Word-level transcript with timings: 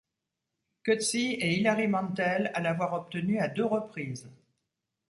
Coetzee 0.83 1.37
et 1.41 1.53
Hilary 1.59 1.87
Mantel 1.87 2.49
à 2.55 2.59
l’avoir 2.61 2.93
obtenu 2.93 3.37
à 3.37 3.47
deux 3.47 3.65
reprises. 3.65 4.27